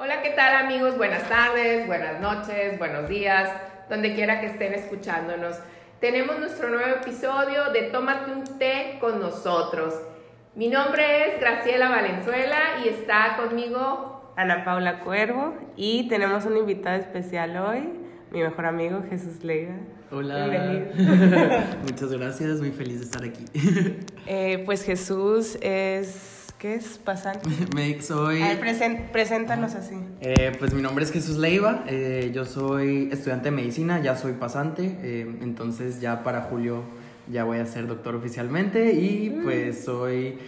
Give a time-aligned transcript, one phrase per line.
[0.00, 0.96] Hola, ¿qué tal amigos?
[0.96, 3.50] Buenas tardes, buenas noches, buenos días,
[3.90, 5.56] donde quiera que estén escuchándonos.
[6.00, 10.00] Tenemos nuestro nuevo episodio de Tómate un té con nosotros.
[10.54, 17.00] Mi nombre es Graciela Valenzuela y está conmigo Ana Paula Cuervo y tenemos un invitado
[17.00, 17.88] especial hoy,
[18.30, 19.80] mi mejor amigo Jesús Leiga.
[20.12, 20.46] Hola.
[21.82, 23.46] Muchas gracias, muy feliz de estar aquí.
[24.28, 27.48] Eh, pues Jesús es ¿Qué es pasante?
[27.74, 28.42] Me, soy...
[28.42, 29.94] A ver, preséntanos así.
[30.20, 34.32] Eh, pues mi nombre es Jesús Leiva, eh, yo soy estudiante de medicina, ya soy
[34.32, 36.82] pasante, eh, entonces ya para julio
[37.28, 39.44] ya voy a ser doctor oficialmente y mm.
[39.44, 40.38] pues soy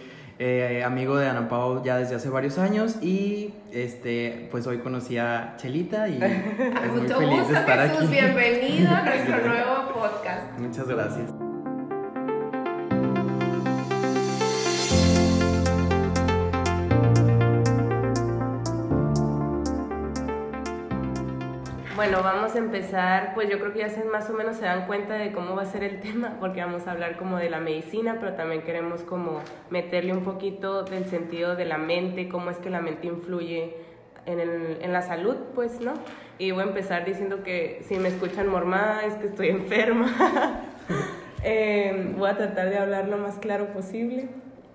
[0.83, 5.53] amigo de Ana Pau ya desde hace varios años y este pues hoy conocí a
[5.57, 8.11] Chelita y es muy feliz de estar Jesús, aquí.
[8.11, 10.57] Bienvenido a nuestro nuevo podcast.
[10.57, 11.50] Muchas gracias.
[22.01, 24.87] Bueno, vamos a empezar, pues yo creo que ya se, más o menos se dan
[24.87, 27.59] cuenta de cómo va a ser el tema, porque vamos a hablar como de la
[27.59, 32.57] medicina, pero también queremos como meterle un poquito del sentido de la mente, cómo es
[32.57, 33.75] que la mente influye
[34.25, 35.93] en, el, la salud, pues, ¿no?
[36.39, 40.11] Y voy a empezar diciendo que si me escuchan mormada es que estoy enferma.
[41.43, 44.27] eh, voy a tratar de hablar lo más claro posible.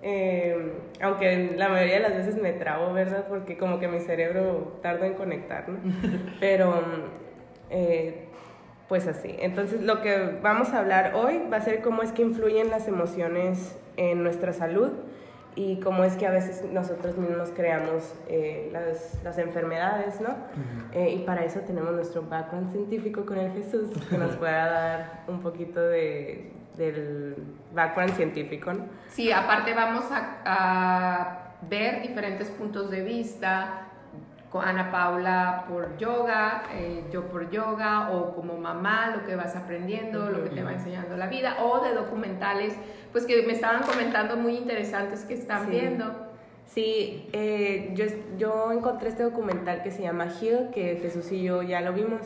[0.02, 3.26] Eh, aunque la mayoría de las veces me trabo, ¿verdad?
[3.28, 5.78] Porque como que mi cerebro tarda en conectar, ¿no?
[6.40, 6.82] Pero,
[7.70, 8.26] eh,
[8.88, 9.34] pues así.
[9.40, 12.86] Entonces, lo que vamos a hablar hoy va a ser cómo es que influyen las
[12.88, 14.92] emociones en nuestra salud
[15.56, 20.36] y cómo es que a veces nosotros mismos creamos eh, las, las, enfermedades, ¿no?
[20.94, 25.40] y para eso tenemos nuestro background científico con el Jesús, que nos pueda dar un
[25.40, 27.36] poquito de, del
[27.74, 28.72] background científico.
[28.72, 28.84] ¿no?
[29.08, 33.86] Sí, aparte vamos a, ver diferentes puntos de vista,
[34.52, 40.30] Ana Paula por yoga, eh, yo por yoga, o como mamá, lo que vas aprendiendo,
[40.30, 42.74] lo que te va enseñando la vida, o de documentales,
[43.12, 46.26] pues que me estaban comentando muy interesantes que están viendo.
[46.66, 48.06] Sí, eh, yo,
[48.38, 52.20] yo encontré este documental que se llama Heal, que Jesús y yo ya lo vimos,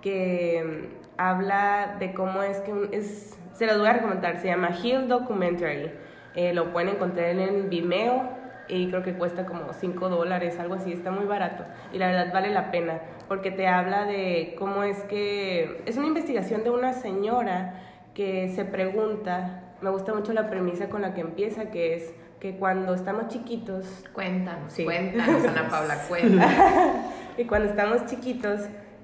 [0.00, 4.70] que mm, habla de cómo es que es se los voy a recomendar, se llama
[4.70, 5.90] Heal Documentary.
[6.34, 8.30] Eh, lo pueden encontrar en Vimeo
[8.68, 11.64] y creo que cuesta como 5 dólares, algo así, está muy barato.
[11.92, 15.82] Y la verdad vale la pena, porque te habla de cómo es que...
[15.84, 17.82] Es una investigación de una señora
[18.14, 22.56] que se pregunta, me gusta mucho la premisa con la que empieza, que es que
[22.56, 24.04] cuando estamos chiquitos...
[24.14, 27.04] Cuéntanos, cuéntanos, Ana Paula, cuéntanos.
[27.36, 28.62] y cuando estamos chiquitos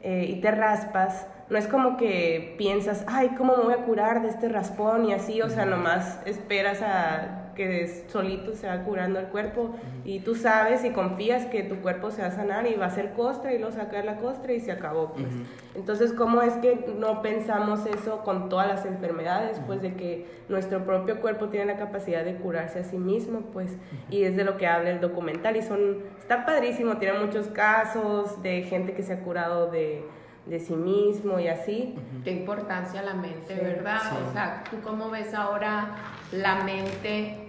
[0.09, 4.22] eh, y te raspas, no es como que piensas, ay, ¿cómo me voy a curar
[4.22, 5.05] de este raspón?
[5.05, 9.75] Y así, o sea, nomás esperas a que solito se va curando el cuerpo
[10.05, 12.91] y tú sabes y confías que tu cuerpo se va a sanar y va a
[12.91, 15.27] ser costra y luego sacar la costra y se acabó, pues.
[15.75, 19.61] Entonces, ¿cómo es que no pensamos eso con todas las enfermedades?
[19.66, 23.77] Pues de que nuestro propio cuerpo tiene la capacidad de curarse a sí mismo, pues,
[24.11, 28.43] y es de lo que habla el documental y son, está padrísimo, tiene muchos casos
[28.43, 30.05] de gente que se ha curado de
[30.47, 31.95] de sí mismo y así.
[32.25, 34.00] Qué importancia la mente, ¿verdad?
[34.28, 35.97] O sea, ¿tú cómo ves ahora
[36.33, 37.46] la mente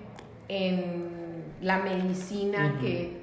[0.48, 3.18] en la medicina que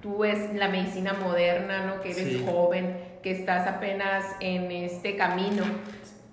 [0.00, 2.00] tú es la medicina moderna, ¿no?
[2.00, 5.64] Que eres joven, que estás apenas en este camino.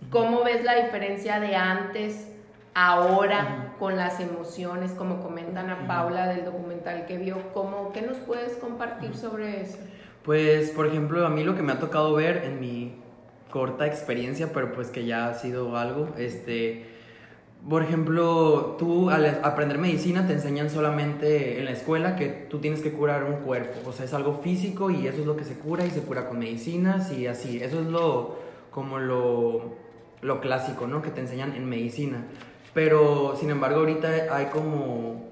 [0.10, 2.32] ¿Cómo ves la diferencia de antes,
[2.74, 7.52] ahora, con las emociones, como comentan a Paula del documental que vio?
[7.54, 9.78] ¿Cómo, ¿Qué nos puedes compartir sobre eso?
[10.24, 12.96] Pues, por ejemplo, a mí lo que me ha tocado ver en mi
[13.50, 16.86] corta experiencia, pero pues que ya ha sido algo, este,
[17.68, 22.82] por ejemplo, tú al aprender medicina te enseñan solamente en la escuela que tú tienes
[22.82, 25.56] que curar un cuerpo, o sea, es algo físico y eso es lo que se
[25.56, 28.38] cura y se cura con medicinas y así, eso es lo,
[28.70, 29.76] como lo,
[30.22, 31.02] lo clásico, ¿no?
[31.02, 32.26] Que te enseñan en medicina.
[32.74, 35.26] Pero, sin embargo, ahorita hay como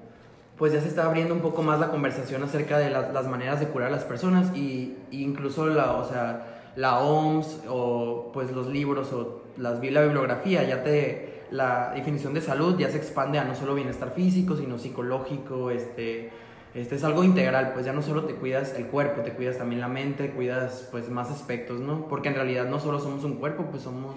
[0.56, 3.58] pues ya se está abriendo un poco más la conversación acerca de las, las maneras
[3.58, 8.68] de curar a las personas y, incluso la, o sea, la OMS o pues los
[8.68, 13.44] libros o las, la bibliografía ya te la definición de salud ya se expande a
[13.44, 16.30] no solo bienestar físico sino psicológico este
[16.74, 19.80] este es algo integral pues ya no solo te cuidas el cuerpo te cuidas también
[19.80, 23.66] la mente cuidas pues más aspectos no porque en realidad no solo somos un cuerpo
[23.70, 24.16] pues somos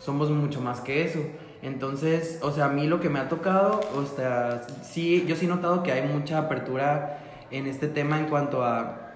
[0.00, 1.20] somos mucho más que eso.
[1.62, 5.44] Entonces, o sea, a mí lo que me ha tocado, o sea, sí, yo sí
[5.44, 7.18] he notado que hay mucha apertura
[7.50, 9.09] en este tema en cuanto a,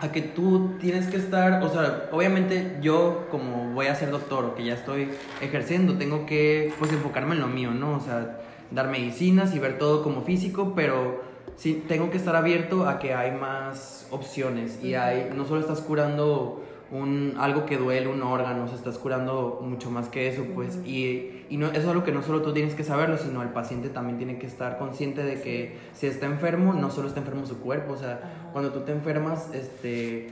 [0.00, 4.44] a que tú tienes que estar, o sea, obviamente yo como voy a ser doctor
[4.44, 5.10] o que ya estoy
[5.40, 7.96] ejerciendo, tengo que pues enfocarme en lo mío, ¿no?
[7.96, 8.38] O sea,
[8.70, 11.22] dar medicinas y ver todo como físico, pero
[11.56, 15.80] sí, tengo que estar abierto a que hay más opciones y hay, no solo estás
[15.80, 20.44] curando un, algo que duele, un órgano, o sea, estás curando mucho más que eso,
[20.54, 23.42] pues, y, y no, eso es algo que no solo tú tienes que saberlo, sino
[23.42, 27.20] el paciente también tiene que estar consciente de que si está enfermo, no solo está
[27.20, 30.30] enfermo su cuerpo, o sea, cuando tú te enfermas, este,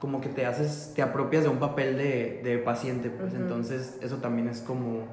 [0.00, 4.16] como que te haces, te apropias de un papel de, de paciente, pues, entonces eso
[4.16, 5.04] también es como,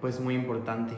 [0.00, 0.94] pues, muy importante.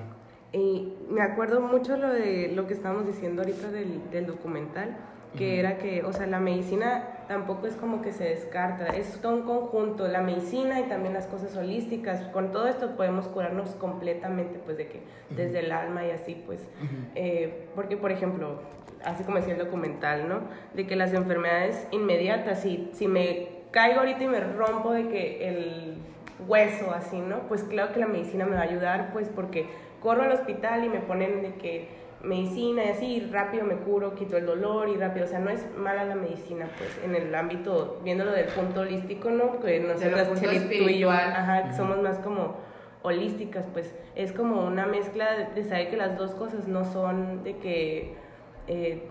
[0.52, 4.96] Y me acuerdo mucho lo de lo que estábamos diciendo ahorita del, del documental,
[5.36, 9.34] que era que, o sea, la medicina tampoco es como que se descarta, es todo
[9.34, 14.58] un conjunto, la medicina y también las cosas holísticas, con todo esto podemos curarnos completamente,
[14.64, 16.66] pues de que desde el alma y así, pues,
[17.14, 18.62] eh, porque por ejemplo,
[19.04, 20.40] así como decía el documental, ¿no?
[20.74, 25.48] De que las enfermedades inmediatas, si, si me caigo ahorita y me rompo de que
[25.48, 25.98] el
[26.46, 27.40] hueso así, ¿no?
[27.48, 29.66] Pues claro que la medicina me va a ayudar, pues porque
[30.00, 31.88] corro al hospital y me ponen de que
[32.22, 35.64] medicina y así, rápido me curo, quito el dolor y rápido, o sea, no es
[35.76, 39.60] mala la medicina, pues, en el ámbito, viéndolo del punto holístico, ¿no?
[39.60, 42.56] Que nosotros, tú y yo, ajá, somos más como
[43.02, 47.56] holísticas, pues, es como una mezcla de saber que las dos cosas no son de
[47.58, 48.16] que...
[48.66, 49.08] Eh,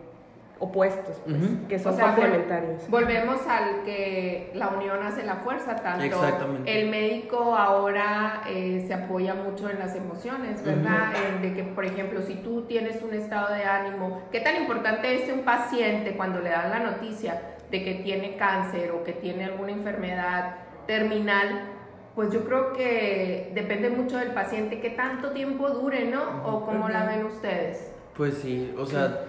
[0.60, 1.38] opuestos, pues,
[1.70, 2.90] que son complementarios.
[2.90, 9.36] volvemos al que la unión hace la fuerza, tanto el médico ahora eh, se apoya
[9.36, 11.12] mucho en las emociones, ¿verdad?
[11.42, 15.32] de que, por ejemplo, si tú tienes un estado de ánimo, ¿qué tan importante es
[15.32, 19.72] un paciente cuando le dan la noticia de que tiene cáncer o que tiene alguna
[19.72, 20.56] enfermedad
[20.88, 21.74] terminal?
[22.16, 26.42] Pues yo creo que depende mucho del paciente, qué tanto tiempo dure, ¿no?
[26.46, 27.92] ¿O cómo la ven ustedes?
[28.16, 29.20] Pues sí, o sea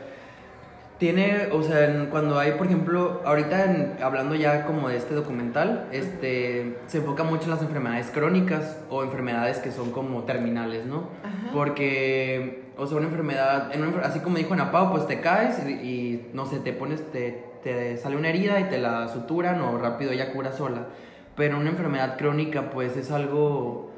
[0.98, 6.78] tiene, o sea, cuando hay, por ejemplo, ahorita hablando ya como de este documental, este,
[6.88, 11.08] se enfoca mucho en las enfermedades crónicas o enfermedades que son como terminales, ¿no?
[11.52, 13.70] Porque, o sea, una enfermedad,
[14.02, 17.96] así como dijo Ana Pau, pues te caes y, no sé, te pones, te, te,
[17.96, 20.88] sale una herida y te la suturan o rápido ella cura sola.
[21.36, 23.92] Pero una enfermedad crónica, pues es algo,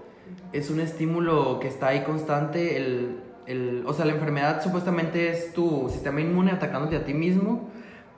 [0.53, 3.30] es un estímulo que está ahí constante, el
[3.87, 7.71] o sea, la enfermedad supuestamente es tu sistema inmune atacándote a ti mismo,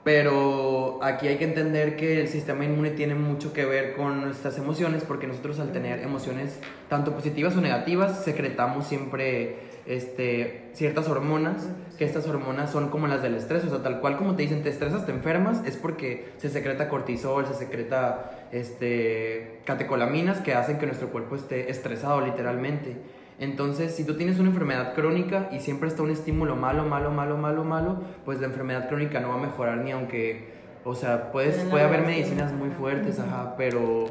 [0.03, 4.57] pero aquí hay que entender que el sistema inmune tiene mucho que ver con nuestras
[4.57, 6.59] emociones, porque nosotros al tener emociones
[6.89, 13.21] tanto positivas o negativas, secretamos siempre este, ciertas hormonas, que estas hormonas son como las
[13.21, 16.33] del estrés, o sea, tal cual como te dicen, te estresas, te enfermas, es porque
[16.37, 22.97] se secreta cortisol, se secreta este, catecolaminas que hacen que nuestro cuerpo esté estresado literalmente.
[23.39, 27.37] Entonces, si tú tienes una enfermedad crónica y siempre está un estímulo malo, malo, malo,
[27.37, 30.53] malo, malo, pues la enfermedad crónica no va a mejorar ni aunque,
[30.83, 34.05] o sea, puedes, puede haber medicinas muy fuertes, ajá, pero,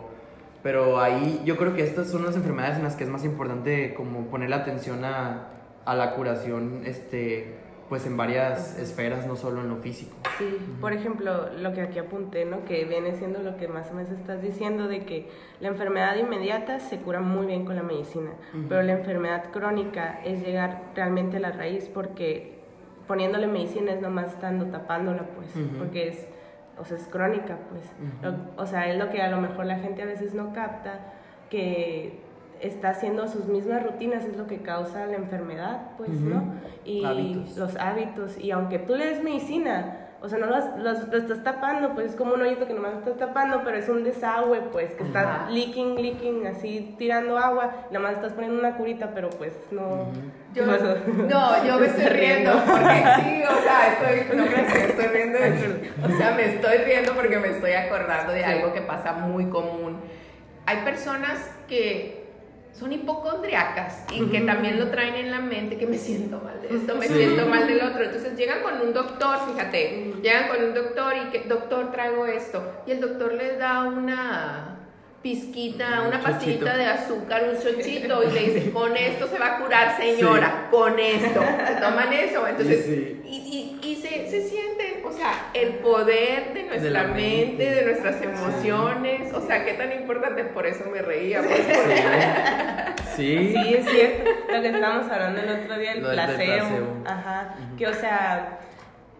[0.62, 3.94] pero ahí yo creo que estas son las enfermedades en las que es más importante
[3.94, 5.48] como poner la atención a,
[5.84, 7.61] a la curación, este,
[7.92, 10.16] pues en varias esferas, no solo en lo físico.
[10.38, 12.64] Sí, por ejemplo, lo que aquí apunté, ¿no?
[12.64, 15.28] Que viene siendo lo que más o menos estás diciendo, de que
[15.60, 18.30] la enfermedad inmediata se cura muy bien con la medicina,
[18.66, 22.60] pero la enfermedad crónica es llegar realmente a la raíz porque
[23.06, 25.48] poniéndole medicina es nomás estando tapándola, pues,
[25.78, 26.26] porque es,
[26.78, 27.84] o sea, es crónica, pues.
[28.56, 31.12] o sea, es lo que a lo mejor la gente a veces no capta,
[31.50, 32.22] que
[32.62, 36.54] está haciendo sus mismas rutinas, es lo que causa la enfermedad, pues, ¿no?
[36.84, 38.38] Y los hábitos.
[38.38, 42.34] Y aunque tú le des medicina, o sea, no lo, estás tapando, pues es como
[42.34, 45.96] un hoyito que nomás lo estás tapando, pero es un desagüe, pues, que está leaking,
[45.96, 50.12] leaking, así tirando agua, nada más estás poniendo una curita, pero pues no.
[50.54, 55.38] yo, no, yo me estoy riendo, porque sí, o sea, estoy, no me estoy riendo,
[56.04, 59.96] o sea, me estoy riendo porque me estoy acordando de algo que pasa muy común.
[60.66, 62.21] Hay personas que
[62.72, 66.76] son hipocondriacas y que también lo traen en la mente que me siento mal de
[66.76, 68.02] esto, me siento mal del otro.
[68.02, 72.82] Entonces llegan con un doctor, fíjate, llegan con un doctor y que doctor traigo esto
[72.86, 74.81] y el doctor les da una
[75.22, 79.58] pizquita, una pastillita de azúcar, un chochito y le dice, con esto se va a
[79.58, 82.86] curar señora, con esto, se toman eso, entonces,
[83.24, 89.32] y, y, se, se, sienten, o sea, el poder de nuestra mente, de nuestras emociones,
[89.32, 91.40] o sea, qué tan importante, por eso me reía.
[91.42, 91.60] Pues,
[93.16, 93.54] sí.
[93.54, 97.94] sí, es cierto, lo que estábamos hablando el otro día, el placebo, ajá, que o
[97.94, 98.58] sea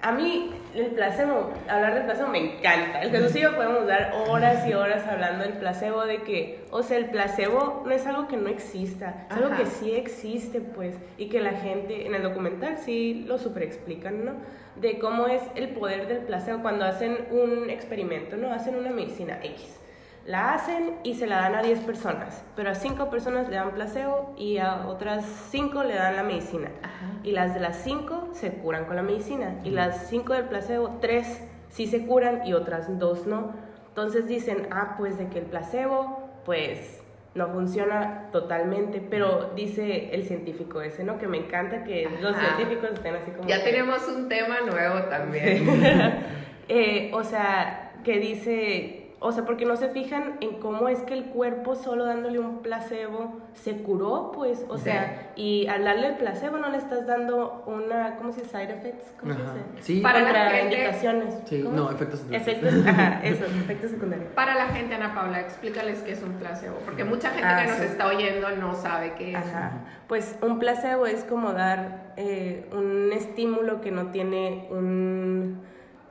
[0.03, 3.03] a mí el placebo, hablar del placebo me encanta.
[3.03, 6.83] El Jesús y yo podemos dar horas y horas hablando del placebo, de que, o
[6.83, 10.97] sea, el placebo no es algo que no exista, es algo que sí existe, pues,
[11.19, 14.33] y que la gente en el documental sí lo super explican, ¿no?
[14.77, 18.53] De cómo es el poder del placebo cuando hacen un experimento, ¿no?
[18.53, 19.79] Hacen una medicina X.
[20.27, 23.73] la hacen y se la dan a 10 personas, pero a 5 personas le dan
[23.73, 26.69] placebo y a otras 5 le dan la medicina.
[27.25, 30.99] Y las de las 5 se curan con la medicina y las 5 del placebo,
[31.01, 33.53] 3 sí se curan y otras 2 no.
[33.89, 37.03] Entonces dicen, ah, pues de que el placebo, pues
[37.35, 41.19] no funciona totalmente, pero dice el científico ese, ¿no?
[41.19, 43.49] Que me encanta que los científicos estén así como...
[43.49, 45.67] Ya tenemos un tema nuevo también.
[46.69, 51.15] eh, o sea, que dice o sea, porque no se fijan en cómo es que
[51.15, 56.17] el cuerpo solo dándole un placebo se curó, pues, o sea, y al darle el
[56.17, 58.51] placebo no le estás dando una, ¿cómo se dice?
[58.59, 59.53] Side effects, ¿cómo se dice?
[59.81, 60.01] Sí.
[60.01, 61.35] Para la indicaciones.
[61.45, 62.49] Sí, no, efectos secundarios.
[62.49, 64.29] Efectos, ajá, eso, efectos secundarios.
[64.35, 67.77] Para la gente, Ana Paula, explícales qué es un placebo, porque mucha gente que ah,
[67.77, 69.37] nos está oyendo no sabe qué es.
[69.37, 69.85] Ajá.
[70.09, 75.63] Pues un placebo es como dar eh, un estímulo que no tiene un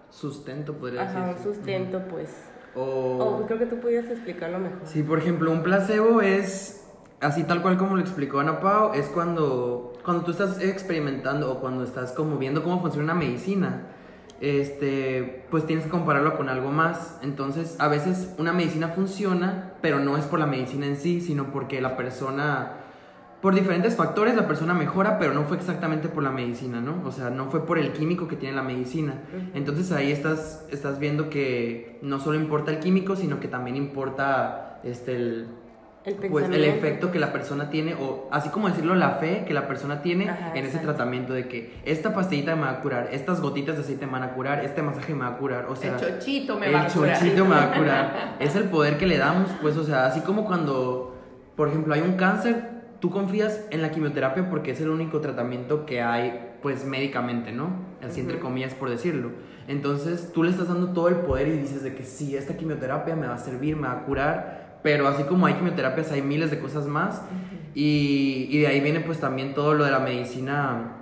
[0.10, 1.18] sustento, podría decir.
[1.18, 3.44] Ajá, un sustento, pues o...
[3.48, 4.80] creo que tú podías explicarlo mejor.
[4.86, 6.86] Sí, por ejemplo, un placebo es,
[7.20, 11.60] así tal cual como lo explicó Ana Pau, es cuando, cuando tú estás experimentando o
[11.60, 13.88] cuando estás como viendo cómo funciona una medicina.
[14.40, 17.20] Este, pues tienes que compararlo con algo más.
[17.22, 21.51] Entonces, a veces una medicina funciona, pero no es por la medicina en sí, sino
[21.51, 22.81] porque la persona
[23.42, 27.02] por diferentes factores la persona mejora, pero no fue exactamente por la medicina, ¿no?
[27.06, 29.16] O sea, no fue por el químico que tiene la medicina.
[29.56, 34.80] Entonces ahí estás, estás viendo que no solo importa el químico, sino que también importa
[34.84, 35.48] este, el,
[36.30, 39.68] pues, el efecto que la persona tiene, o así como decirlo, la fe que la
[39.68, 43.76] persona tiene en ese tratamiento de que esta pastillita me va a curar, estas gotitas
[43.76, 45.96] de aceite me van a curar, este masaje me va a curar, o sea...
[45.96, 47.10] El chochito me va a curar.
[47.10, 48.36] El chochito me va a curar.
[48.40, 51.16] es el poder que le damos, pues, o sea, así como cuando,
[51.56, 52.71] por ejemplo, hay un cáncer,
[53.01, 57.72] tú confías en la quimioterapia porque es el único tratamiento que hay, pues médicamente, ¿no?
[58.01, 59.31] Así entre comillas por decirlo.
[59.67, 63.15] Entonces tú le estás dando todo el poder y dices de que sí, esta quimioterapia
[63.15, 66.51] me va a servir, me va a curar, pero así como hay quimioterapias, hay miles
[66.51, 67.24] de cosas más.
[67.74, 70.98] y, y, de ahí viene pues también todo lo de la medicina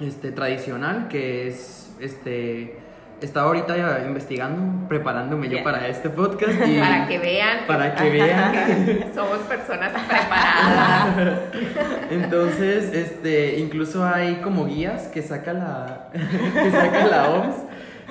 [0.00, 2.78] este, tradicional, que es este
[3.24, 6.52] estaba ahorita ya investigando, preparándome yo para este podcast.
[6.66, 7.58] Y para que vean.
[7.66, 9.12] Para que vean.
[9.14, 11.38] somos personas preparadas.
[12.10, 17.56] Entonces, este, incluso hay como guías que saca la, que saca la OMS,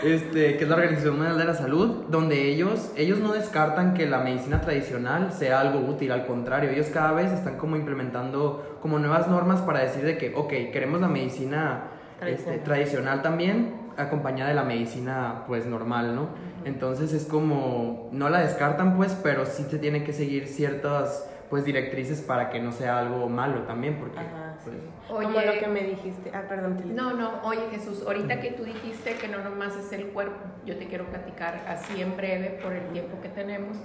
[0.04, 4.08] este, que es la Organización Mundial de la Salud, donde ellos, ellos no descartan que
[4.08, 8.98] la medicina tradicional sea algo útil, al contrario, ellos cada vez están como implementando como
[8.98, 11.84] nuevas normas para decir de que, ok, queremos la medicina
[12.26, 16.30] este, tradicional también, acompañada de la medicina pues normal, ¿no?
[16.66, 21.66] Entonces es como, no la descartan pues, pero sí se tienen que seguir ciertas pues
[21.66, 24.18] directrices para que no sea algo malo también, porque...
[24.64, 24.76] pues,
[25.08, 26.82] Como lo que me dijiste, ah, perdón.
[26.96, 30.78] No, no, oye Jesús, ahorita que tú dijiste que no nomás es el cuerpo, yo
[30.78, 33.78] te quiero platicar así en breve por el tiempo que tenemos,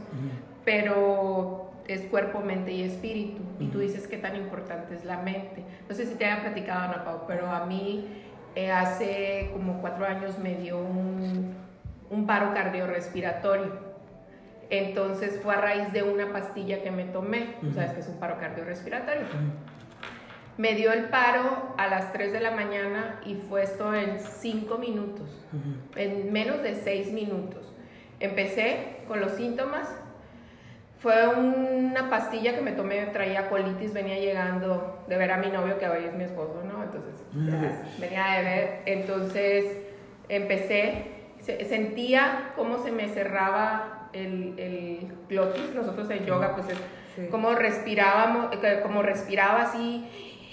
[0.65, 5.65] pero es cuerpo, mente y espíritu, y tú dices que tan importante es la mente.
[5.89, 8.28] No sé si te haya platicado, Ana Pau, pero a mí
[8.59, 11.55] eh, hace como cuatro años me dio un,
[12.11, 13.73] un paro cardiorrespiratorio.
[14.69, 18.37] Entonces fue a raíz de una pastilla que me tomé, sabes que es un paro
[18.41, 19.27] cardiorrespiratorio.
[20.57, 24.77] Me dio el paro a las 3 de la mañana y fue esto en 5
[24.77, 25.47] minutos,
[25.95, 27.73] en menos de 6 minutos.
[28.19, 29.89] Empecé con los síntomas,
[30.99, 35.79] fue una pastilla que me tomé, traía colitis, venía llegando de ver a mi novio,
[35.79, 36.83] que hoy es mi esposo, ¿no?
[36.83, 39.65] Entonces, venía de ver, entonces
[40.29, 41.05] empecé,
[41.41, 48.55] sentía cómo se me cerraba el, el glotis, nosotros en yoga, pues es como respirábamos,
[48.63, 50.07] eh, como respiraba así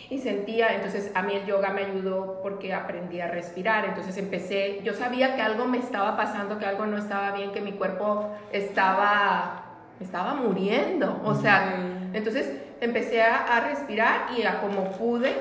[0.09, 4.81] y sentía, entonces a mí el yoga me ayudó porque aprendí a respirar, entonces empecé,
[4.83, 8.31] yo sabía que algo me estaba pasando, que algo no estaba bien, que mi cuerpo
[8.51, 9.61] estaba
[9.99, 11.21] estaba muriendo.
[11.23, 11.75] O sea,
[12.13, 12.51] entonces
[12.81, 15.33] empecé a, respirar y a como pude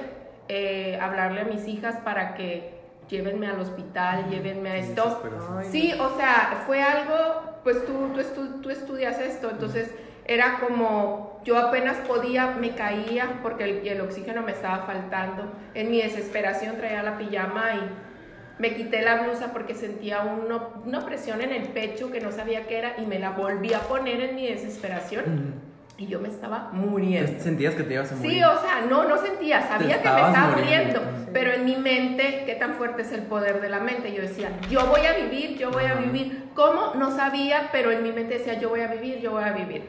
[0.48, 2.74] eh, hablarle a mis hijas para que
[3.08, 5.22] llévenme al hospital, llévenme a esto.
[5.70, 9.90] Sí, o sea, fue algo, pues tú, tú, tú estudias esto, entonces
[10.26, 15.52] era como yo apenas podía, me caía porque el, el, oxígeno me estaba faltando.
[15.74, 21.42] En mi desesperación traía la pijama y me quité la blusa porque sentía una presión
[21.42, 24.36] en el pecho que no sabía qué era y me la volví a poner en
[24.36, 25.73] mi desesperación.
[25.96, 27.40] Y yo me estaba muriendo.
[27.40, 28.32] ¿Sentías que te ibas a morir?
[28.32, 31.00] Sí, o sea, no, no sentía, sabía que me estaba muriendo,
[31.32, 34.12] pero en mi mente, qué tan fuerte es el poder de la mente.
[34.12, 36.50] Yo decía, yo voy a vivir, yo voy a vivir.
[36.54, 36.94] ¿Cómo?
[36.96, 39.88] No sabía, pero en mi mente decía, yo voy a vivir, yo voy a vivir.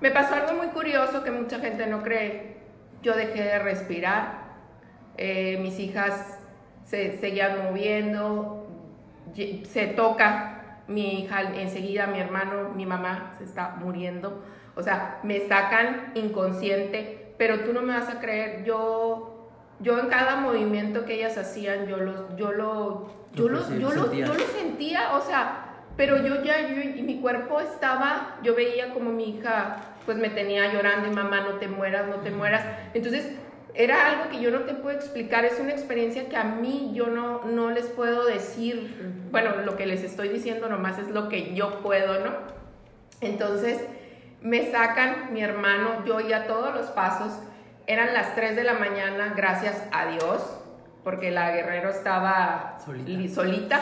[0.00, 2.58] Me pasó algo muy curioso que mucha gente no cree.
[3.02, 4.44] Yo dejé de respirar.
[5.16, 6.38] Eh, mis hijas
[6.84, 8.66] se seguían moviendo,
[9.34, 14.42] se toca mi hija enseguida, mi hermano, mi mamá se está muriendo.
[14.76, 19.48] O sea, me sacan inconsciente, pero tú no me vas a creer, yo,
[19.80, 24.12] yo en cada movimiento que ellas hacían, yo, los, yo, lo, yo, lo, yo, lo,
[24.12, 25.64] yo lo sentía, o sea,
[25.96, 30.28] pero yo ya, yo, y mi cuerpo estaba, yo veía como mi hija pues me
[30.28, 32.64] tenía llorando y mamá no te mueras, no te mueras.
[32.92, 33.32] Entonces
[33.74, 37.08] era algo que yo no te puedo explicar, es una experiencia que a mí yo
[37.08, 41.54] no, no les puedo decir, bueno, lo que les estoy diciendo nomás es lo que
[41.54, 42.32] yo puedo, ¿no?
[43.20, 43.80] Entonces
[44.44, 47.32] me sacan mi hermano, yo ya todos los pasos,
[47.86, 50.60] eran las 3 de la mañana, gracias a Dios,
[51.02, 53.34] porque la guerrero estaba solita.
[53.34, 53.80] solita.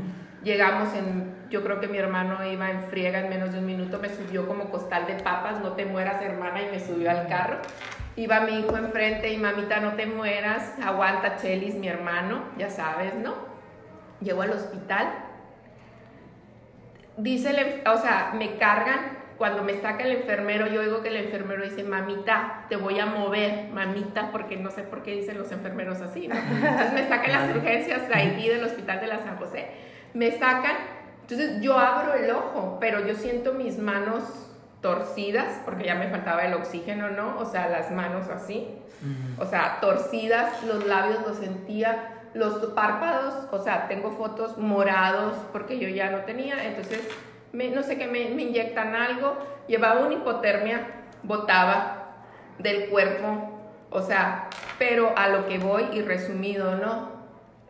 [0.44, 3.98] Llegamos en, yo creo que mi hermano iba en friega en menos de un minuto,
[3.98, 7.56] me subió como costal de papas, no te mueras hermana, y me subió al carro.
[8.14, 13.16] Iba mi hijo enfrente y mamita, no te mueras, aguanta Chelis, mi hermano, ya sabes,
[13.16, 13.34] ¿no?
[14.20, 15.08] Llegó al hospital.
[17.16, 21.64] Dice, o sea, me cargan cuando me saca el enfermero, yo oigo que el enfermero
[21.64, 26.00] dice, mamita, te voy a mover, mamita, porque no sé por qué dicen los enfermeros
[26.00, 29.68] así, Entonces me sacan las urgencias de ahí del hospital de la San José,
[30.12, 30.76] me sacan,
[31.22, 34.22] entonces yo abro el ojo, pero yo siento mis manos
[34.80, 37.38] torcidas, porque ya me faltaba el oxígeno, ¿no?
[37.38, 38.68] O sea, las manos así,
[39.38, 45.78] o sea, torcidas, los labios los sentía, los párpados, o sea, tengo fotos morados, porque
[45.78, 47.00] yo ya no tenía, entonces
[47.54, 50.86] no sé qué, me, me inyectan algo, llevaba una hipotermia,
[51.22, 52.16] botaba
[52.58, 53.50] del cuerpo,
[53.90, 57.12] o sea, pero a lo que voy y resumido, ¿no?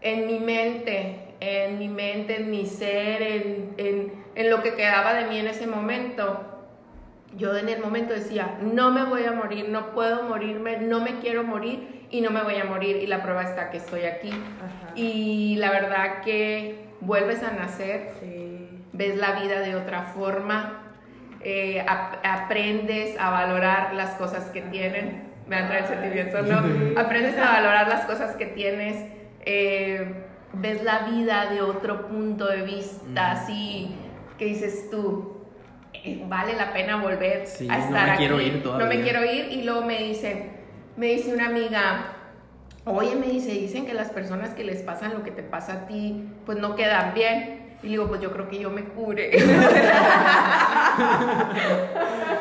[0.01, 5.15] En mi mente, en mi mente, en mi ser, en, en, en lo que quedaba
[5.15, 6.41] de mí en ese momento,
[7.37, 11.19] yo en el momento decía, no me voy a morir, no puedo morirme, no me
[11.19, 14.31] quiero morir y no me voy a morir y la prueba está que estoy aquí.
[14.95, 18.13] Y la verdad que vuelves a nacer.
[18.21, 18.44] Sí
[18.95, 20.81] ves la vida de otra forma,
[21.41, 21.85] eh,
[22.23, 26.59] aprendes a valorar las cosas que tienen, me entra el sentimiento, ¿no?
[27.01, 28.97] Aprendes a valorar las cosas que tienes,
[29.45, 30.25] eh,
[30.55, 33.95] ves la vida de otro punto de vista, así
[34.39, 35.45] que dices tú,
[35.93, 38.87] eh, vale la pena volver a estar no me Quiero ir todavía.
[38.87, 40.51] No me quiero ir y luego me dice,
[40.97, 42.15] me dice una amiga,
[42.85, 45.87] oye, me dice, dicen que las personas que les pasan lo que te pasa a
[45.87, 47.64] ti, pues no quedan bien.
[47.85, 49.31] Y digo, pues yo creo que yo me cure.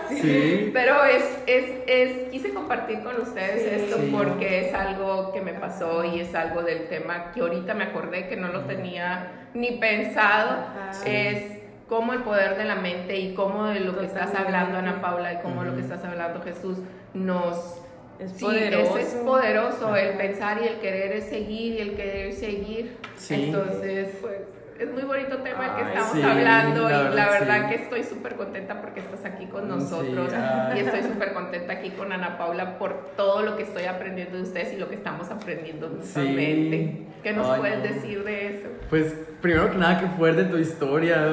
[0.09, 0.69] sí.
[0.71, 6.05] Pero es, es, es, quise compartir con ustedes esto porque es algo que me pasó
[6.05, 10.65] y es algo del tema que ahorita me acordé que no lo tenía ni pensado.
[11.05, 15.01] Es cómo el poder de la mente y cómo de lo que estás hablando, Ana
[15.01, 16.77] Paula, y cómo lo que estás hablando, Jesús,
[17.13, 17.81] nos...
[18.17, 18.97] Es poderoso.
[18.97, 22.97] Es, poderoso el pensar y el querer seguir y el querer seguir.
[23.29, 28.03] Entonces, pues es muy bonito tema el que estamos hablando y la verdad que estoy
[28.03, 30.31] súper contenta porque estás aquí con nosotros
[30.75, 34.43] y estoy súper contenta aquí con Ana Paula por todo lo que estoy aprendiendo de
[34.43, 37.07] ustedes y lo que estamos aprendiendo mutuamente.
[37.21, 38.67] ¿Qué nos puedes decir de eso?
[38.89, 41.31] Pues primero que nada, que fuerte tu historia,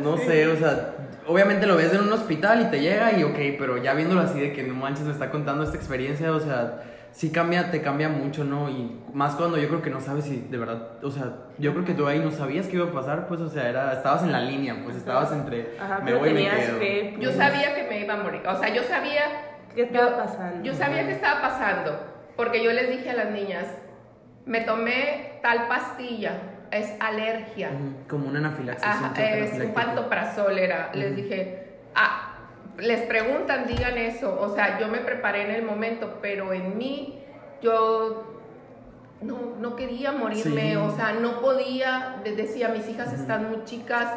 [0.00, 0.94] no sé, o sea,
[1.26, 4.40] obviamente lo ves en un hospital y te llega y ok, pero ya viéndolo así
[4.40, 8.08] de que no manches me está contando esta experiencia, o sea sí cambia, te cambia
[8.08, 8.68] mucho, ¿no?
[8.68, 11.84] Y más cuando yo creo que no sabes si de verdad, o sea, yo creo
[11.84, 14.32] que tú ahí no sabías qué iba a pasar, pues, o sea, era, estabas en
[14.32, 16.78] la línea, pues, estabas entre, me voy y me quedo.
[16.78, 19.22] Fe, Yo sabía que me iba a morir, o sea, yo sabía...
[19.74, 20.62] ¿Qué estaba pasando?
[20.62, 21.98] Yo sabía que estaba pasando,
[22.36, 23.66] porque yo les dije a las niñas,
[24.44, 27.70] me tomé tal pastilla, es alergia.
[28.08, 28.86] Como una anafilaxis.
[28.86, 30.90] Ajá, es un pantoprazol era.
[30.94, 32.31] Les dije, ah,
[32.78, 34.40] les preguntan, digan eso.
[34.40, 37.18] O sea, yo me preparé en el momento, pero en mí
[37.60, 38.40] yo
[39.20, 44.08] no, no quería morirme, o sea, no podía, decía, mis hijas están muy chicas,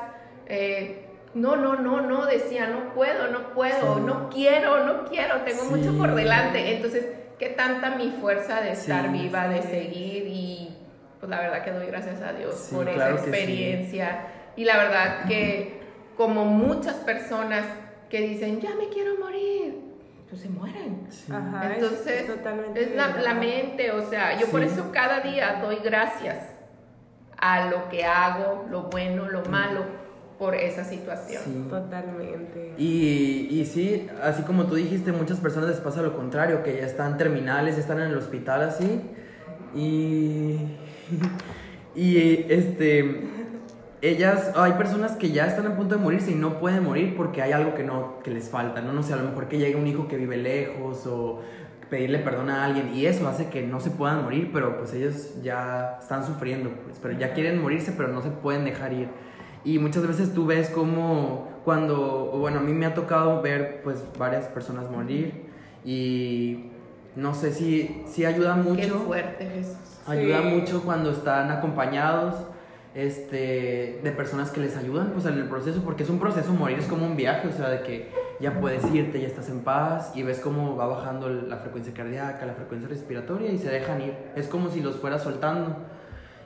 [0.48, 5.66] eh, no, no, no, no, decía, no puedo, no puedo, no quiero, no quiero, tengo
[5.66, 6.76] mucho por delante.
[6.76, 7.06] Entonces,
[7.38, 10.28] ¿qué tanta mi fuerza de estar viva, de seguir?
[10.28, 10.78] Y
[11.20, 14.28] pues la verdad que doy gracias a Dios por esa experiencia.
[14.56, 15.82] Y la verdad que
[16.16, 17.66] como muchas personas
[18.10, 19.80] que dicen, ya me quiero morir,
[20.30, 21.08] pues se mueren.
[21.76, 22.30] Entonces,
[22.76, 26.50] es, la, mente, o sea, yo por eso cada día doy gracias
[27.38, 29.84] a lo que hago, lo bueno, lo malo,
[30.40, 31.70] por esa situación.
[31.70, 32.74] Totalmente.
[32.78, 36.86] Y, y sí, así como tú dijiste, muchas personas les pasa lo contrario, que ya
[36.86, 39.02] están terminales, están en el hospital así,
[39.74, 40.60] y...
[41.96, 43.45] y este
[44.02, 47.42] ellas, hay personas que ya están a punto de morirse y no pueden morir porque
[47.42, 48.94] hay algo que no, que les falta, ¿no?
[48.94, 51.42] No sé, a lo mejor que llegue un hijo que vive lejos o
[51.90, 55.42] pedirle perdón a alguien y eso hace que no se puedan morir, pero pues ellos
[55.44, 59.10] ya están sufriendo, pues, pero ya quieren morirse, pero no se pueden dejar ir.
[59.64, 64.04] Y muchas veces tú ves como cuando, bueno, a mí me ha tocado ver pues
[64.18, 65.46] varias personas morir
[65.84, 66.72] y
[67.16, 68.82] no sé si, si ayuda mucho.
[68.82, 69.78] Qué fuerte Jesús.
[70.06, 72.36] Ayuda mucho cuando están acompañados
[72.96, 76.80] este, de personas que les ayudan pues en el proceso, porque es un proceso, morir
[76.80, 80.14] es como un viaje, o sea, de que ya puedes irte, ya estás en paz
[80.16, 84.14] y ves cómo va bajando la frecuencia cardíaca, la frecuencia respiratoria y se dejan ir.
[84.36, 85.76] Es como si los fuera soltando.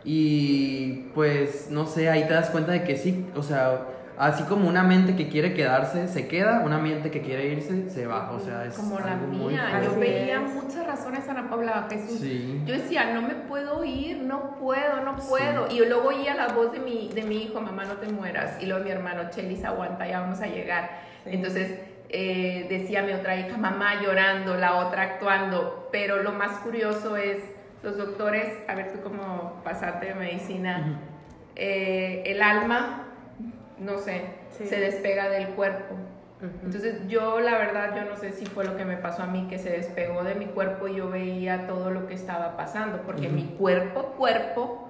[0.04, 3.86] Y pues, no sé, ahí te das cuenta de que sí, o sea,
[4.20, 8.06] así como una mente que quiere quedarse se queda, una mente que quiere irse se
[8.06, 9.82] va, o sea, es como la mía.
[9.82, 12.22] Yo veía muchas razones Ana Paula Jesús.
[12.66, 15.72] Yo decía, no me puedo ir, no puedo, no puedo.
[15.72, 18.62] Y luego oía la voz de mi de mi hijo, mamá, no te mueras.
[18.62, 20.90] Y luego mi hermano, Chelis, aguanta, ya vamos a llegar.
[21.26, 21.80] Entonces,
[22.10, 25.88] eh, decía mi otra hija, mamá llorando, la otra actuando.
[25.94, 27.38] Pero lo más curioso es
[27.84, 31.00] los doctores, a ver tú como pasante de medicina,
[31.56, 33.09] eh, el alma,
[33.80, 35.96] no sé, se despega del cuerpo.
[36.64, 39.48] Entonces yo la verdad yo no sé si fue lo que me pasó a mí
[39.50, 43.28] que se despegó de mi cuerpo y yo veía todo lo que estaba pasando porque
[43.28, 44.90] mi cuerpo cuerpo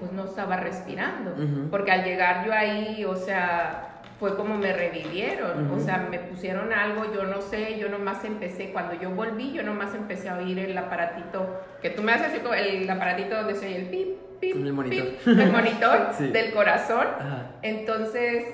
[0.00, 1.34] pues no estaba respirando.
[1.70, 3.83] Porque al llegar yo ahí o sea
[4.20, 8.70] fue como me revivieron, o sea, me pusieron algo, yo no sé, yo nomás empecé,
[8.70, 12.38] cuando yo volví, yo nomás empecé a oír el aparatito, que tú me haces así
[12.38, 14.08] como el aparatito donde se oye el pip,
[14.40, 17.06] pip, el monitor, el monitor del corazón.
[17.62, 18.44] Entonces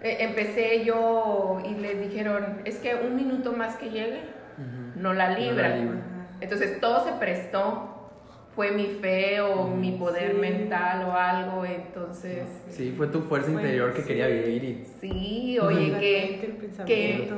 [0.00, 4.22] eh, empecé yo y le dijeron, es que un minuto más que llegue,
[4.96, 5.76] no la libra.
[6.40, 7.91] Entonces todo se prestó
[8.54, 12.46] fue mi fe o mi poder mental o algo, entonces...
[12.68, 14.84] Sí, fue tu fuerza interior que quería vivir y...
[15.00, 16.84] Sí, oye, que...
[16.84, 17.30] que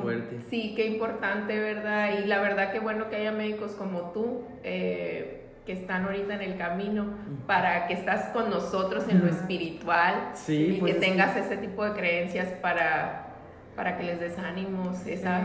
[0.51, 2.19] sí, qué importante, ¿verdad?
[2.19, 6.43] Y la verdad que bueno que haya médicos como tú, eh, que están ahorita en
[6.43, 7.15] el camino,
[7.47, 11.85] para que estás con nosotros en lo espiritual sí, y que pues tengas ese tipo
[11.85, 13.24] de creencias para
[13.77, 15.45] para que les des ánimos, esa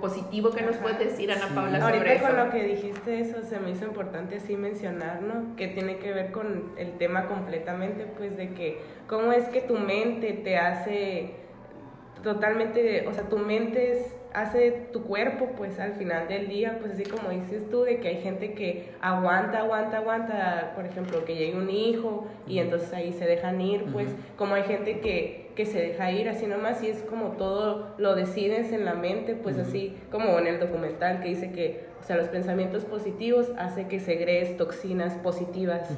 [0.00, 3.58] positivo que nos puedes decir, Ana Paula, sobre Ahorita con lo que dijiste eso, se
[3.58, 5.56] me hizo importante así mencionar, ¿no?
[5.56, 9.78] Que tiene que ver con el tema completamente, pues, de que cómo es que tu
[9.78, 11.34] mente te hace
[12.22, 16.92] totalmente, o sea, tu mente es hace tu cuerpo, pues al final del día, pues
[16.92, 21.34] así como dices tú, de que hay gente que aguanta, aguanta, aguanta, por ejemplo, que
[21.34, 25.66] llegue un hijo y entonces ahí se dejan ir, pues como hay gente que, que,
[25.66, 29.58] se deja ir así nomás y es como todo lo decides en la mente, pues
[29.58, 34.00] así como en el documental que dice que, o sea, los pensamientos positivos hace que
[34.00, 35.88] segregues toxinas positivas.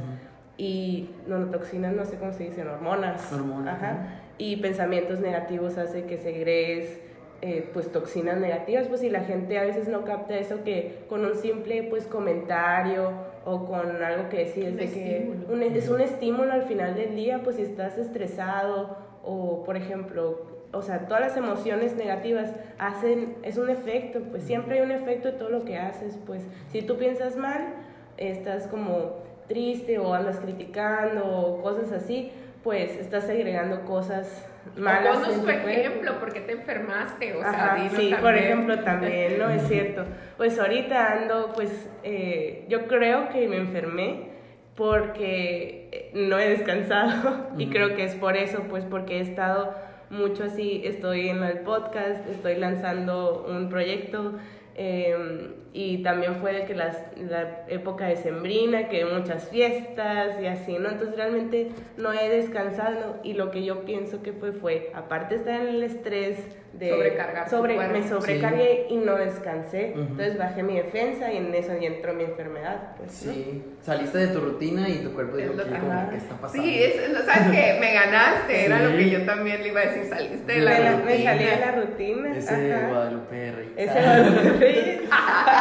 [0.59, 3.33] Y no, toxinas, no sé cómo se dicen, hormonas.
[3.33, 3.77] Hormonas.
[3.77, 4.21] Ajá.
[4.39, 7.01] Y pensamientos negativos hace que segregues
[7.41, 11.25] eh, pues toxinas negativas, pues si la gente a veces no capta eso que con
[11.25, 13.11] un simple pues comentario
[13.45, 17.57] o con algo que decir de que es un estímulo al final del día, pues
[17.57, 23.71] si estás estresado o por ejemplo, o sea, todas las emociones negativas hacen, es un
[23.71, 27.37] efecto, pues siempre hay un efecto de todo lo que haces, pues si tú piensas
[27.37, 27.75] mal,
[28.17, 32.33] estás como triste o andas criticando o cosas así,
[32.63, 35.23] pues estás agregando cosas malas.
[35.23, 37.35] Tu ejemplo, porque te enfermaste?
[37.37, 39.51] O sea, sí, por ejemplo, también, ¿no?
[39.51, 40.05] es cierto.
[40.37, 44.32] Pues ahorita ando, pues, eh, yo creo que me enfermé
[44.75, 47.49] porque eh, no he descansado.
[47.59, 49.75] Y creo que es por eso, pues porque he estado
[50.11, 54.35] mucho así, estoy en el podcast, estoy lanzando un proyecto
[54.75, 60.47] eh, y también fue de que las, la época de sembrina, que muchas fiestas y
[60.47, 60.91] así, ¿no?
[60.91, 65.41] Entonces realmente no he descansado y lo que yo pienso que fue fue, aparte de
[65.41, 66.39] estar en el estrés
[66.75, 66.91] de...
[66.91, 67.49] Sobrecargar.
[67.49, 72.13] Sobre, me sobrecargué y no descansé, entonces bajé mi defensa y en eso ya entró
[72.13, 72.95] mi enfermedad.
[72.99, 76.65] Pues, sí, saliste de tu rutina y tu cuerpo dijo, ¿qué está pasando?
[76.65, 76.83] Sí,
[77.27, 77.79] ¿sabes qué?
[77.81, 80.91] Me ganaste, era lo que yo también le iba a decir, saliste de la me
[80.91, 81.05] rutina.
[81.05, 82.37] Me salí de la rutina.
[82.37, 83.73] Ese Guadalupe Reyes.
[83.77, 85.01] Ese Guadalupe Reyes.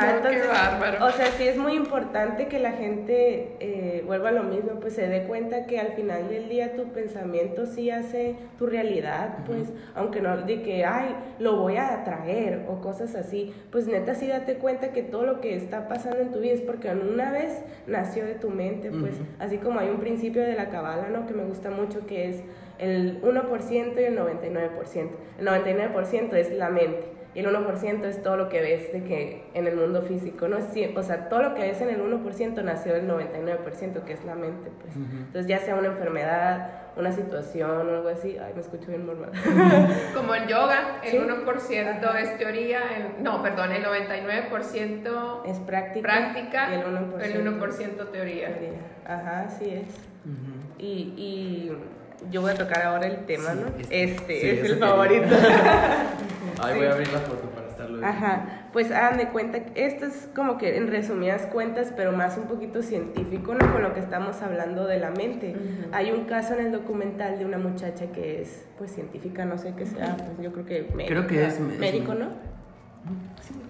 [0.00, 0.44] Ajá, entonces,
[1.00, 4.94] o sea, sí es muy importante que la gente eh, vuelva a lo mismo, pues
[4.94, 9.68] se dé cuenta que al final del día tu pensamiento sí hace tu realidad, pues,
[9.94, 14.26] aunque no de que, ay, lo voy a atraer o cosas así, pues neta sí
[14.26, 17.62] date cuenta que todo lo que está pasando en tu vida es porque una vez
[17.86, 21.26] nació de tu mente, pues, así como hay un principio de la cabala, ¿no?
[21.26, 22.42] Que me gusta mucho que es
[22.78, 25.10] el 1% y el 99%.
[25.38, 29.44] El 99% es la mente y el 1% es todo lo que ves de que
[29.54, 30.58] en el mundo físico, ¿no?
[30.58, 30.66] Es,
[30.96, 34.34] o sea, todo lo que ves en el 1% nació del 99%, que es la
[34.34, 34.96] mente, pues.
[34.96, 39.30] Entonces, ya sea una enfermedad, una situación o algo así, ay, me escucho bien normal.
[40.14, 42.80] Como en yoga, el 1% es teoría,
[43.20, 48.58] no, perdón, el 99% es práctica, práctica y el 1%, el 1 teoría.
[48.58, 48.80] teoría.
[49.06, 49.94] Ajá, así es.
[50.78, 51.72] y, y
[52.28, 53.68] yo voy a tocar ahora el tema, ¿no?
[53.78, 55.28] Este, este es el favorito.
[56.62, 60.28] Ay, voy a abrir la foto para estarlo Ajá, pues hagan de cuenta, esto es
[60.34, 63.72] como que en resumidas cuentas, pero más un poquito científico, ¿no?
[63.72, 65.56] Con lo que estamos hablando de la mente.
[65.92, 69.74] Hay un caso en el documental de una muchacha que es, pues, científica, no sé
[69.76, 71.08] qué sea, pues yo creo que médico.
[71.08, 72.28] Creo que es médico, ¿no?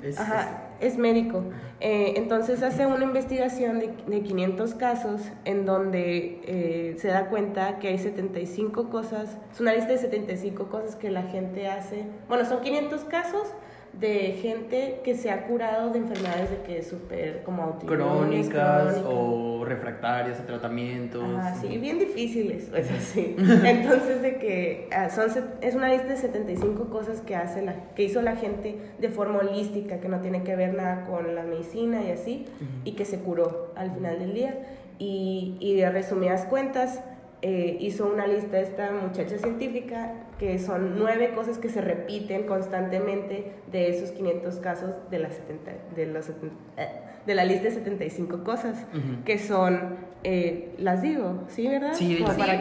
[0.03, 1.45] Es, Ajá, es, médico.
[1.81, 7.79] Eh, entonces hace una investigación de, de 500 casos en donde eh, se da cuenta
[7.79, 12.05] que hay 75 cosas, es una lista de 75 cosas que la gente hace.
[12.29, 13.55] Bueno, son 500 casos
[13.93, 19.65] de gente que se ha curado de enfermedades de que es súper como crónicas, o
[19.65, 21.23] refractarias a tratamientos.
[21.37, 23.35] Ah, sí, bien difíciles, pues así.
[23.65, 25.29] Entonces de que ah, son,
[25.61, 29.41] es una lista de 75 cosas que hace la, que hizo la gente de forma
[29.41, 32.47] holística, que no tiene que ver nada con la medicina y así,
[32.85, 34.59] y que se curó al final del día.
[34.99, 37.01] Y, y de resumidas cuentas,
[37.43, 43.53] eh, hizo una lista esta muchacha científica que son nueve cosas que se repiten constantemente
[43.71, 46.89] de esos 500 casos de, las 70, de, los eh,
[47.27, 48.87] de la lista de 75 cosas,
[49.27, 51.93] que son, eh, las digo, ¿sí, verdad?
[51.93, 52.59] Sí, sí para,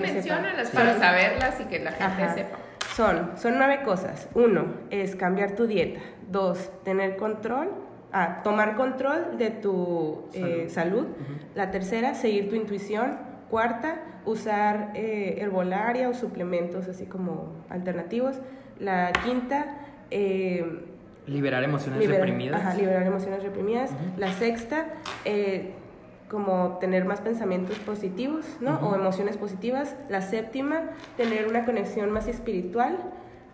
[0.73, 2.57] para saberlas y que la gente sepa.
[2.97, 4.27] Son, son nueve cosas.
[4.33, 6.01] Uno es cambiar tu dieta.
[6.29, 7.69] Dos, tener control.
[8.11, 10.27] Ah, tomar control de tu
[10.67, 11.07] salud.
[11.55, 13.28] La tercera, seguir tu intuición.
[13.49, 18.39] Cuarta, usar eh, herbolaria o suplementos así como alternativos.
[18.79, 19.77] La quinta,
[20.11, 20.85] eh,
[21.25, 22.61] liberar emociones reprimidas.
[22.61, 23.91] Ajá, liberar emociones reprimidas.
[24.17, 24.85] La sexta,
[25.25, 25.73] eh,
[26.29, 28.79] como tener más pensamientos positivos, ¿no?
[28.87, 29.95] O emociones positivas.
[30.09, 30.81] La séptima,
[31.17, 32.97] tener una conexión más espiritual.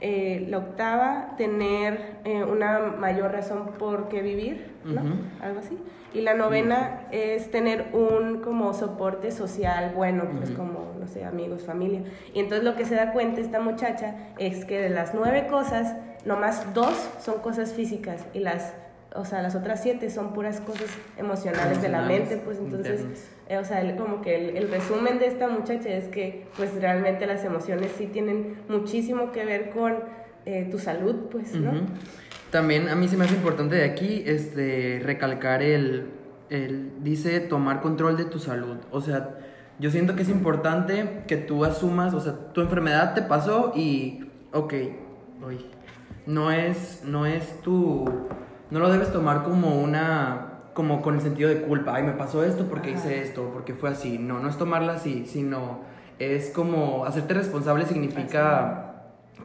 [0.01, 2.17] Eh, la octava, tener
[2.49, 5.01] una mayor razón por qué vivir, ¿no?
[5.41, 5.77] Algo así.
[6.13, 11.63] Y la novena es tener un como soporte social bueno, pues como, no sé, amigos,
[11.63, 12.03] familia.
[12.33, 15.95] Y entonces lo que se da cuenta esta muchacha es que de las nueve cosas,
[16.23, 18.73] nomás dos son cosas físicas y las,
[19.15, 23.05] o sea, las otras siete son puras cosas emocionales de la mente, pues entonces,
[23.47, 27.43] eh, o sea, como que el, resumen de esta muchacha es que pues realmente las
[27.43, 29.95] emociones sí tienen muchísimo que ver con
[30.45, 31.71] eh, tu salud, pues, ¿no?
[32.51, 36.07] También a mí se me hace importante de aquí este, recalcar el,
[36.49, 38.77] el, dice, tomar control de tu salud.
[38.91, 39.37] O sea,
[39.79, 44.29] yo siento que es importante que tú asumas, o sea, tu enfermedad te pasó y,
[44.53, 44.73] ok,
[45.43, 45.65] oye,
[46.25, 48.05] no es, no es tu,
[48.75, 52.43] no lo debes tomar como una, como con el sentido de culpa, ay, me pasó
[52.43, 54.17] esto porque hice esto, porque fue así.
[54.17, 55.79] No, no es tomarla así, sino
[56.19, 58.91] es como hacerte responsable significa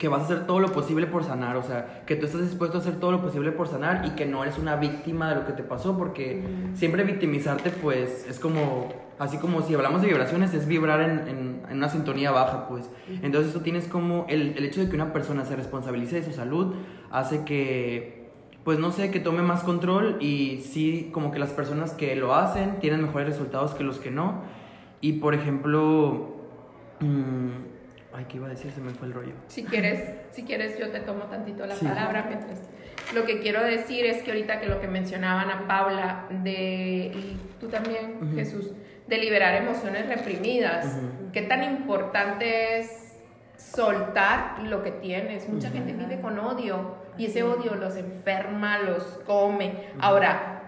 [0.00, 2.78] que vas a hacer todo lo posible por sanar, o sea, que tú estás dispuesto
[2.78, 5.46] a hacer todo lo posible por sanar y que no eres una víctima de lo
[5.46, 6.42] que te pasó, porque
[6.74, 8.88] siempre victimizarte, pues, es como,
[9.20, 12.90] así como si hablamos de vibraciones, es vibrar en, en, una sintonía baja, pues.
[13.22, 16.32] Entonces tú tienes como, el, el, hecho de que una persona se responsabilice de su
[16.32, 16.74] salud
[17.12, 18.19] hace que,
[18.64, 22.34] pues, no sé, que tome más control y sí, como que las personas que lo
[22.34, 24.42] hacen tienen mejores resultados que los que no.
[25.00, 26.36] Y, por ejemplo...
[27.00, 27.70] Mmm,
[28.12, 28.72] Ay, ¿qué iba a decir?
[28.72, 29.32] Se me fue el rollo.
[29.46, 32.58] Si quieres, si quieres yo te tomo tantito la palabra mientras...
[33.14, 37.36] Lo que quiero decir es que ahorita que lo que mencionaban a Paula de, y
[37.58, 38.72] tú también, Jesús,
[39.06, 40.98] de liberar emociones reprimidas,
[41.32, 43.16] qué tan importante es
[43.56, 45.48] soltar lo que tienes.
[45.48, 49.74] Mucha gente vive con odio y ese odio los enferma, los come.
[50.00, 50.62] Ahora,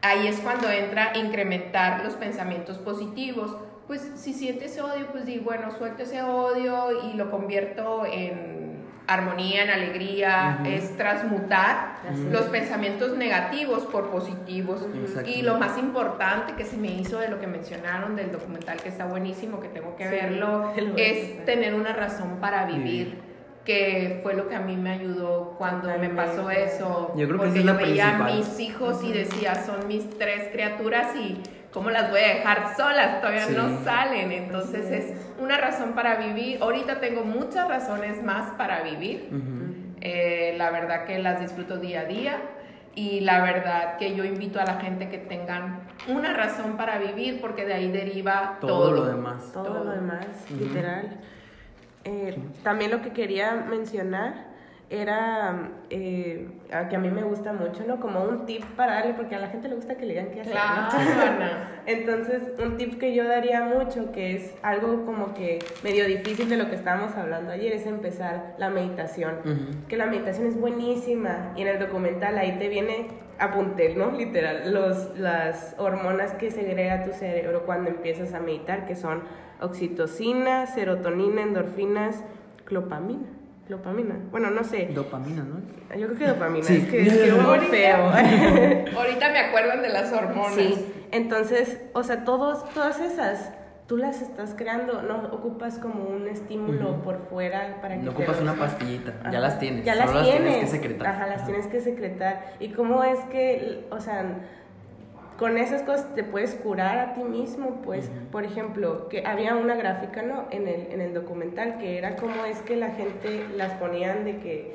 [0.00, 3.54] ahí es cuando entra incrementar los pensamientos positivos.
[3.86, 9.64] Pues si sientes odio, pues di, bueno, suelto ese odio y lo convierto en armonía,
[9.64, 11.96] en alegría, es transmutar
[12.30, 14.86] los pensamientos negativos por positivos.
[15.26, 18.88] Y lo más importante que se me hizo de lo que mencionaron del documental, que
[18.88, 23.27] está buenísimo, que tengo que verlo, es tener una razón para vivir.
[23.68, 27.12] Que fue lo que a mí me ayudó cuando me pasó eso.
[27.14, 30.48] Yo creo que porque es yo veía a mis hijos y decía, son mis tres
[30.50, 33.20] criaturas y ¿cómo las voy a dejar solas?
[33.20, 34.32] Todavía no salen.
[34.32, 36.62] Entonces es una razón para vivir.
[36.62, 39.28] Ahorita tengo muchas razones más para vivir.
[40.00, 42.40] Eh, la verdad que las disfruto día a día.
[42.94, 47.38] Y la verdad que yo invito a la gente que tengan una razón para vivir
[47.42, 49.52] porque de ahí deriva todo, lo demás.
[49.52, 50.26] Todo, lo demás,
[50.58, 51.20] literal.
[52.04, 54.48] Eh, también lo que quería mencionar
[54.90, 56.48] era eh,
[56.88, 58.00] que a mí me gusta mucho, ¿no?
[58.00, 60.40] Como un tip para darle, porque a la gente le gusta que le digan qué
[60.40, 60.56] hacer.
[61.86, 66.56] Entonces, un tip que yo daría mucho, que es algo como que medio difícil de
[66.56, 69.84] lo que estábamos hablando ayer, es empezar la meditación.
[69.88, 73.08] Que la meditación es buenísima y en el documental ahí te viene
[73.38, 74.10] apunté, ¿no?
[74.12, 79.22] Literal, los, las hormonas que segrega tu cerebro cuando empiezas a meditar, que son
[79.60, 82.22] oxitocina, serotonina, endorfinas,
[82.64, 83.38] clopamina.
[83.68, 84.16] Dopamina.
[84.30, 84.88] Bueno, no sé.
[84.94, 85.60] Dopamina, ¿no?
[85.94, 86.66] Yo creo que dopamina.
[86.66, 87.96] Es que es muy feo.
[88.96, 90.54] Ahorita me acuerdan de las hormonas.
[90.54, 90.86] Sí.
[91.10, 93.52] Entonces, o sea, todos, todas esas,
[93.86, 95.02] tú las estás creando.
[95.02, 98.04] No ocupas como un estímulo por fuera para que.
[98.04, 99.30] No ocupas una pastillita.
[99.30, 99.84] Ya las tienes.
[99.84, 100.60] Ya las, tienes.
[100.60, 101.06] que secretar.
[101.06, 102.54] Ajá, las tienes que secretar.
[102.60, 104.24] Y cómo es que, o sea
[105.38, 109.76] con esas cosas te puedes curar a ti mismo, pues, por ejemplo, que había una
[109.76, 110.46] gráfica, ¿no?
[110.50, 114.38] En el, en el documental, que era como es que la gente las ponían de
[114.38, 114.74] que,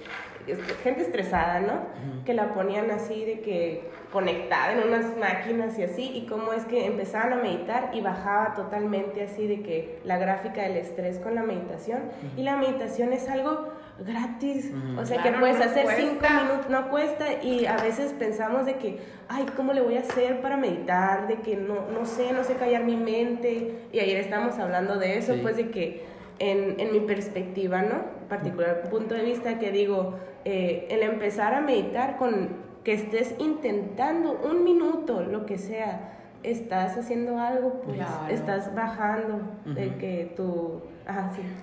[0.82, 2.24] gente estresada, ¿no?
[2.26, 6.64] Que la ponían así de que conectada en unas máquinas y así, y cómo es
[6.66, 11.36] que empezaban a meditar y bajaba totalmente así de que la gráfica del estrés con
[11.36, 12.04] la meditación.
[12.38, 17.44] Y la meditación es algo gratis, o sea que puedes hacer cinco minutos, no cuesta.
[17.44, 21.28] Y a veces pensamos de que, ay, ¿cómo le voy a hacer para meditar?
[21.28, 25.18] De que no, no sé, no sé callar mi mente y ayer estábamos hablando de
[25.18, 26.06] eso, pues de que
[26.40, 28.04] en, en, mi perspectiva, ¿no?
[28.28, 34.42] Particular punto de vista que digo, eh, el empezar a meditar con que estés intentando
[34.44, 40.84] un minuto, lo que sea, estás haciendo algo, pues estás bajando de que tu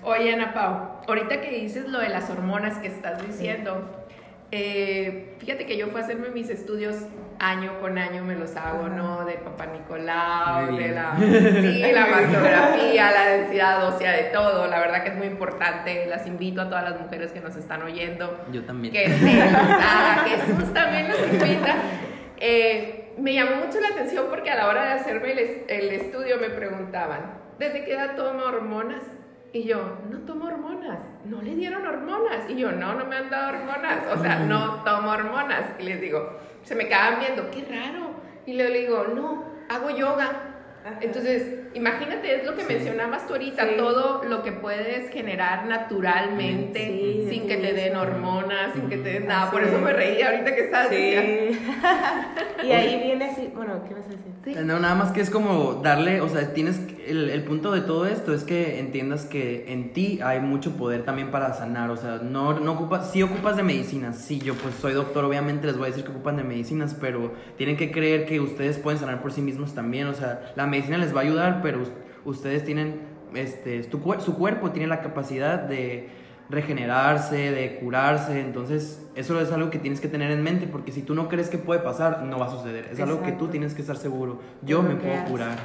[0.03, 4.05] Oye, Ana Pau, ahorita que dices lo de las hormonas que estás diciendo,
[4.51, 6.95] eh, fíjate que yo fui a hacerme mis estudios
[7.39, 9.25] año con año, me los hago, ¿no?
[9.25, 14.67] De Papá Nicolau, de la, sí, la mastografía, la densidad ósea, de todo.
[14.67, 16.05] La verdad que es muy importante.
[16.05, 18.45] Las invito a todas las mujeres que nos están oyendo.
[18.51, 18.93] Yo también.
[18.93, 21.75] Que Jesús también nos invita.
[22.43, 26.37] Eh, me llamó mucho la atención porque a la hora de hacerme el, el estudio
[26.39, 29.03] me preguntaban, ¿desde qué edad toma hormonas?
[29.53, 32.49] Y yo, no tomo hormonas, no le dieron hormonas.
[32.49, 35.65] Y yo, no, no me han dado hormonas, o sea, no tomo hormonas.
[35.77, 38.11] Y les digo, se me quedaban viendo, qué raro.
[38.45, 40.51] Y le digo, no, hago yoga.
[41.01, 47.47] Entonces, imagínate, es lo que mencionabas tú ahorita, todo lo que puedes generar naturalmente, sin
[47.47, 49.51] que te den hormonas, sin que te den nada.
[49.51, 51.59] Por eso me reí ahorita que estás sí.
[52.63, 53.10] y ahí
[53.55, 54.65] bueno, ¿qué vas a decir?
[54.65, 58.05] No, nada más que es como darle, o sea, tienes, el, el, punto de todo
[58.05, 62.17] esto es que entiendas que en ti hay mucho poder también para sanar, o sea,
[62.17, 65.85] no, no ocupas, sí ocupas de medicinas, sí, yo pues soy doctor, obviamente les voy
[65.85, 69.31] a decir que ocupan de medicinas, pero tienen que creer que ustedes pueden sanar por
[69.31, 71.81] sí mismos también, o sea, la medicina les va a ayudar, pero
[72.25, 73.01] ustedes tienen,
[73.33, 76.20] este, su cuerpo tiene la capacidad de
[76.51, 81.01] regenerarse, de curarse, entonces eso es algo que tienes que tener en mente, porque si
[81.01, 83.73] tú no crees que puede pasar, no va a suceder, es algo que tú tienes
[83.73, 85.57] que estar seguro, yo me puedo curar.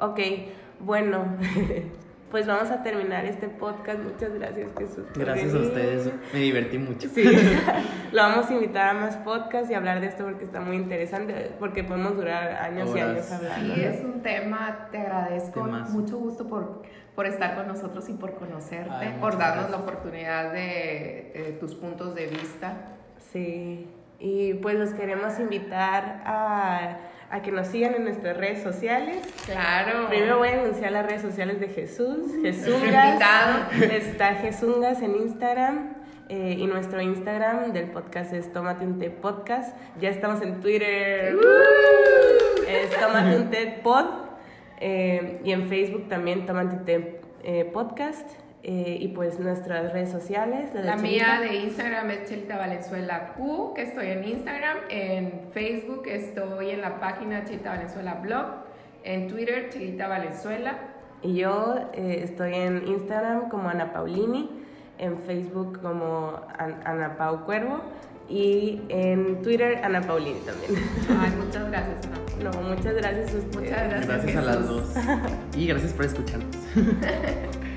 [0.00, 0.20] Ok,
[0.78, 1.24] bueno,
[2.30, 4.00] pues vamos a terminar este podcast.
[4.00, 5.06] Muchas gracias, Jesús.
[5.14, 7.08] Gracias a ustedes, me divertí mucho.
[7.08, 7.24] Sí,
[8.12, 11.52] lo vamos a invitar a más podcasts y hablar de esto porque está muy interesante,
[11.58, 13.74] porque podemos durar años y años hablando.
[13.74, 16.82] Sí, es un tema, te agradezco, mucho gusto por,
[17.14, 22.14] por estar con nosotros y por conocerte, por darnos la oportunidad de, de tus puntos
[22.14, 22.96] de vista.
[23.32, 23.88] Sí,
[24.18, 26.98] y pues los queremos invitar a
[27.30, 29.18] a que nos sigan en nuestras redes sociales.
[29.44, 30.08] Claro.
[30.08, 33.20] Primero voy a anunciar las redes sociales de Jesús, Jesúngas.
[33.82, 35.94] Está Jesúngas en Instagram.
[36.30, 39.74] Eh, y nuestro Instagram del podcast es Tómate un té podcast.
[39.98, 41.36] Ya estamos en Twitter.
[42.68, 44.04] Es Tómate un té pod.
[44.80, 48.28] Eh, y en Facebook también Tómate un té eh, podcast.
[48.64, 50.70] Eh, y pues nuestras redes sociales.
[50.74, 54.78] La, mía de Instagram es Chelita Valenzuela Q, que estoy en Instagram.
[54.90, 58.46] En Facebook estoy en la página Chelita Valenzuela Blog.
[59.04, 60.76] En Twitter, Chelita Valenzuela.
[61.22, 64.50] Y yo eh, estoy en Instagram como Ana Paulini,
[64.98, 67.80] en Facebook como Ana Pau Cuervo
[68.28, 70.82] y en Twitter Ana Paulini también.
[71.20, 72.50] Ay, muchas gracias, Ana.
[72.50, 73.34] No, muchas gracias.
[73.54, 74.06] Muchas gracias.
[74.06, 74.94] Gracias a las dos.
[75.56, 76.56] Y gracias por escucharnos.